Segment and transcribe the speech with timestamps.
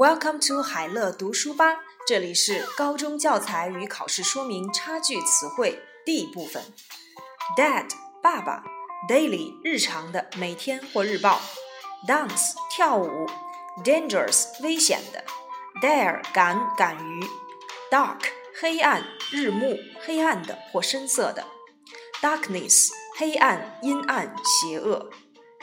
[0.00, 6.64] Welcome to 海乐读书吧，这里是高中教材与考试说明差距词汇第一部分。
[7.54, 7.86] Dad
[8.22, 8.64] 爸爸
[9.06, 11.38] ，daily 日常的每天或日报
[12.08, 13.26] ，dance 跳舞
[13.84, 15.22] ，dangerous 危险的
[15.82, 17.22] ，dare 敢敢于
[17.90, 18.20] ，dark
[18.58, 19.04] 黑暗。
[19.30, 19.76] 日暮
[20.06, 21.44] 黑暗的或深色的
[22.22, 22.88] ，darkness
[23.18, 25.10] 黑暗阴暗邪恶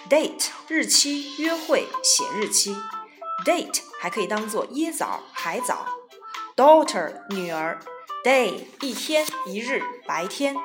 [0.08, 2.76] ，date 日期约会写日期。
[3.44, 5.86] Date 还可以当做椰枣、海藻。
[6.56, 7.80] Daughter 女儿。
[8.24, 10.56] Day 一天、一日、白天。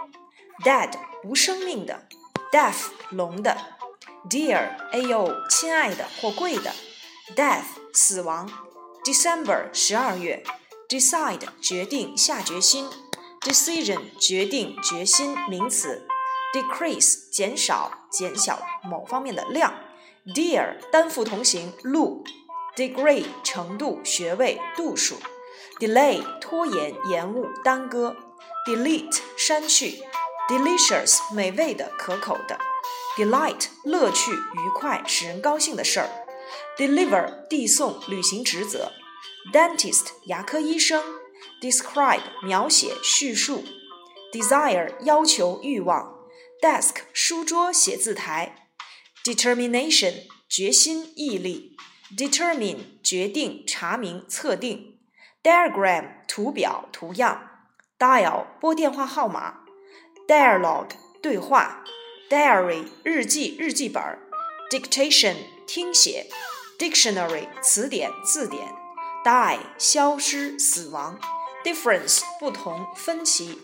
[0.64, 0.90] Dead
[1.22, 2.08] 无生命的。
[2.50, 3.56] Deaf 聋的。
[4.28, 6.72] Dear 哎呦，亲爱的或贵的。
[7.36, 8.50] Death 死亡。
[9.04, 10.42] December 十二月。
[10.88, 12.88] Decide 决定、下决心。
[13.40, 16.06] Decision 决定、决心名词。
[16.52, 19.74] Decrease 减少、减小某方面的量。
[20.26, 22.24] Dear 单复同形路。
[22.76, 25.18] Degree 程度、学位、度数
[25.78, 28.16] ；delay 拖延、延误、耽搁
[28.66, 30.02] ；delete 删去
[30.48, 32.58] ；delicious 美味的、可口的
[33.18, 36.08] ；delight 乐趣、愉快、使人高兴的事儿
[36.78, 38.92] ；deliver 递送、履行职责
[39.52, 41.02] ；dentist 牙科医生
[41.60, 43.64] ；describe 描写、叙述
[44.32, 46.14] ；desire 要求、欲望
[46.62, 48.70] ；desk 书桌、写字台
[49.22, 51.76] ；determination 决心、毅力。
[52.16, 54.98] Determine 决定、查明、测定
[55.42, 57.50] ；diagram 图表、图样
[57.98, 59.60] ；dial 拨电话号码
[60.28, 60.90] ；dialogue
[61.22, 61.84] 对话
[62.28, 64.02] ；diary 日记、日记本
[64.70, 65.36] ；dictation
[65.66, 66.26] 听写
[66.78, 68.68] ；dictionary 词典、字典
[69.24, 71.18] ；die 消失、死亡
[71.64, 73.58] ；difference 不同、分歧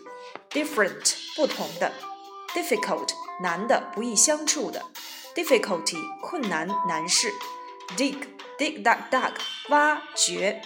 [0.49, 1.93] ；different 不同的
[2.55, 3.09] ；difficult
[3.41, 4.85] 难的、不易相处的
[5.35, 7.31] ；difficulty 困难、难事
[7.96, 8.16] ；dig
[8.58, 9.32] dig dug dug
[9.68, 10.62] 挖掘，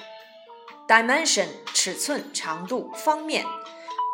[0.86, 3.44] dimension 尺寸长度方面，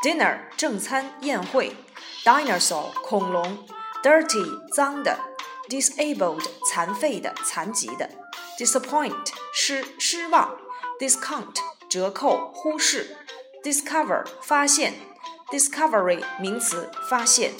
[0.02, 1.76] dinner 正餐宴会，
[2.24, 3.66] dinosaur 恐龙，
[4.02, 5.18] dirty 脏的，
[5.68, 8.10] disabled 残废的残疾的，
[8.58, 10.56] disappoint 失失望，
[10.98, 11.56] discount
[11.88, 13.16] 折扣忽视，
[13.62, 14.94] discover 发现，
[15.50, 17.52] discovery 名词发现，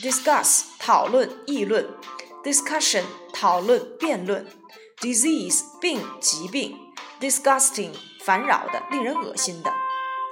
[0.00, 1.88] discuss 讨论议论，
[2.42, 4.46] discussion 讨论辩论。
[4.99, 6.75] Disease 病疾病
[7.19, 9.71] ，disgusting 烦扰的令人恶心的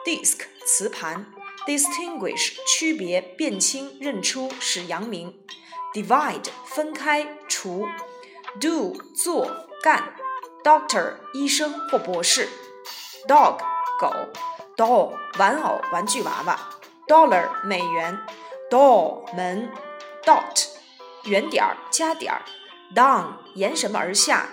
[0.04, 1.28] ，disc 磁盘
[1.68, 5.38] ，distinguish 区别辨清认出使扬名
[5.94, 7.88] ，divide 分开除
[8.60, 10.16] ，do 做干
[10.64, 12.50] ，doctor 医生或博士
[13.28, 13.60] ，dog
[14.00, 14.12] 狗
[14.76, 16.60] ，doll 玩偶玩具娃娃
[17.08, 18.18] ，dollar 美元
[18.72, 19.70] ，door 门
[20.24, 20.70] ，dot
[21.26, 22.42] 圆点儿加点儿
[22.94, 24.50] down 沿什么而下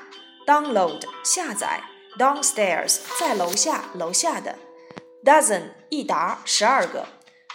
[0.47, 1.83] ，download 下载
[2.19, 4.59] ，downstairs 在楼下楼下的
[5.25, 7.07] ，dozen 一沓十二个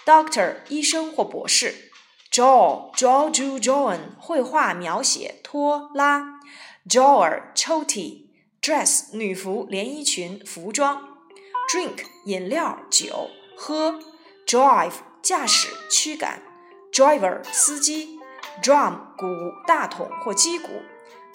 [0.06, 1.92] ，doctor 医生或博士
[2.32, 6.40] ，draw draw do drawn 绘画描写拖拉
[6.88, 8.28] ，drawer 抽屉
[8.62, 11.18] ，dress 女服连衣裙服装
[11.72, 14.00] ，drink 饮料酒喝
[14.46, 16.44] ，drive 驾驶驱赶
[16.94, 18.17] ，driver 司机。
[18.62, 20.82] Drum 鼓大桶或击鼓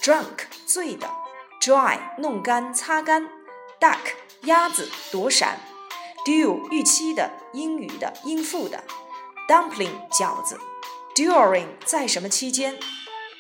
[0.01, 1.09] ，drunk 醉的
[1.61, 3.29] ，dry 弄干擦干
[3.81, 3.99] ，duck
[4.43, 5.59] 鸭子躲闪
[6.25, 8.83] ，due 预期的英语的应付的
[9.49, 10.59] ，dumpling 饺子
[11.15, 12.79] ，during 在什么期间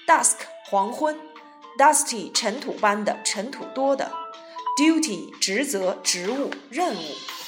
[0.06, 0.36] ，dusk
[0.70, 1.18] 黄昏
[1.76, 4.12] ，dusty 尘土般的尘土多的
[4.78, 7.41] ，duty 职责职务任务。